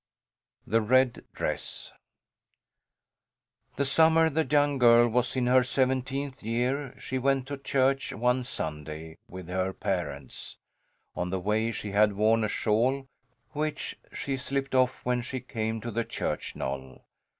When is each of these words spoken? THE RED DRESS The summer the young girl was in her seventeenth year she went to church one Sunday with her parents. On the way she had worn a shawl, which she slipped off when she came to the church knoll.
THE 0.65 0.81
RED 0.81 1.25
DRESS 1.31 1.91
The 3.75 3.85
summer 3.85 4.31
the 4.31 4.43
young 4.43 4.79
girl 4.79 5.07
was 5.07 5.35
in 5.35 5.45
her 5.45 5.63
seventeenth 5.63 6.41
year 6.41 6.99
she 6.99 7.19
went 7.19 7.45
to 7.49 7.57
church 7.59 8.11
one 8.11 8.43
Sunday 8.43 9.19
with 9.27 9.47
her 9.47 9.73
parents. 9.73 10.57
On 11.15 11.29
the 11.29 11.39
way 11.39 11.71
she 11.71 11.91
had 11.91 12.13
worn 12.13 12.43
a 12.43 12.47
shawl, 12.47 13.09
which 13.51 13.95
she 14.11 14.37
slipped 14.37 14.73
off 14.73 15.05
when 15.05 15.21
she 15.21 15.39
came 15.39 15.79
to 15.81 15.91
the 15.91 16.03
church 16.03 16.55
knoll. 16.55 17.03